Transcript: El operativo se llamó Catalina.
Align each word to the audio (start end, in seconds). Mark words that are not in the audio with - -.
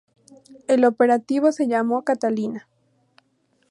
El 0.67 0.83
operativo 0.83 1.51
se 1.51 1.67
llamó 1.67 2.01
Catalina. 2.03 2.67